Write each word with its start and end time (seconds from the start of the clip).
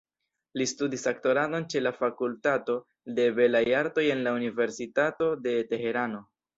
Li 0.61 0.65
studis 0.69 1.05
aktoradon 1.11 1.67
ĉe 1.75 1.83
la 1.83 1.91
fakultato 1.99 2.79
de 3.21 3.29
belaj 3.39 3.65
artoj 3.85 4.09
en 4.19 4.27
la 4.29 4.37
Universitato 4.43 5.33
de 5.49 5.59
Teherano. 5.73 6.29